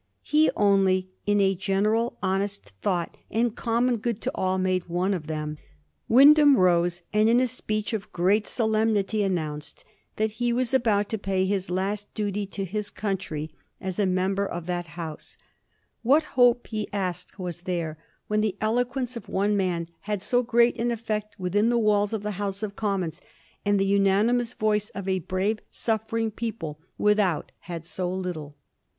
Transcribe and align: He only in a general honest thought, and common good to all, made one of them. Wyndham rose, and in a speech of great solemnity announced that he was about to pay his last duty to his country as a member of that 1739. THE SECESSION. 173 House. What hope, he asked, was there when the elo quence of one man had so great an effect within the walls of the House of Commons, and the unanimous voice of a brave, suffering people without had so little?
He 0.23 0.49
only 0.55 1.11
in 1.27 1.39
a 1.39 1.53
general 1.53 2.17
honest 2.23 2.69
thought, 2.81 3.17
and 3.29 3.55
common 3.55 3.97
good 3.97 4.19
to 4.21 4.31
all, 4.33 4.57
made 4.57 4.89
one 4.89 5.13
of 5.13 5.27
them. 5.27 5.59
Wyndham 6.07 6.57
rose, 6.57 7.03
and 7.13 7.29
in 7.29 7.39
a 7.39 7.45
speech 7.45 7.93
of 7.93 8.11
great 8.11 8.47
solemnity 8.47 9.21
announced 9.21 9.85
that 10.15 10.31
he 10.31 10.51
was 10.51 10.73
about 10.73 11.07
to 11.09 11.19
pay 11.19 11.45
his 11.45 11.69
last 11.69 12.11
duty 12.15 12.47
to 12.47 12.65
his 12.65 12.89
country 12.89 13.51
as 13.79 13.99
a 13.99 14.07
member 14.07 14.43
of 14.43 14.65
that 14.65 14.85
1739. 14.97 15.97
THE 16.03 16.09
SECESSION. 16.09 16.09
173 16.09 16.09
House. 16.09 16.09
What 16.09 16.33
hope, 16.33 16.65
he 16.65 16.89
asked, 16.91 17.37
was 17.37 17.61
there 17.65 17.99
when 18.25 18.41
the 18.41 18.57
elo 18.59 18.83
quence 18.83 19.15
of 19.15 19.29
one 19.29 19.55
man 19.55 19.87
had 19.99 20.23
so 20.23 20.41
great 20.41 20.79
an 20.79 20.89
effect 20.89 21.37
within 21.39 21.69
the 21.69 21.77
walls 21.77 22.11
of 22.11 22.23
the 22.23 22.41
House 22.43 22.63
of 22.63 22.75
Commons, 22.75 23.21
and 23.63 23.79
the 23.79 23.85
unanimous 23.85 24.53
voice 24.53 24.89
of 24.95 25.07
a 25.07 25.19
brave, 25.19 25.59
suffering 25.69 26.31
people 26.31 26.79
without 26.97 27.51
had 27.59 27.85
so 27.85 28.11
little? 28.11 28.57